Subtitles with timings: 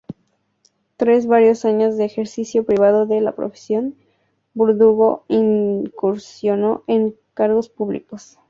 [0.97, 3.93] Tras varios años de ejercicio privado de la profesión,
[4.55, 8.39] Verdugo incursionó en cargos públicos.